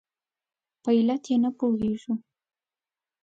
په 0.83 0.89
علت 0.97 1.23
یې 1.29 1.37
نه 1.43 1.49
پوهېږو. 1.59 2.13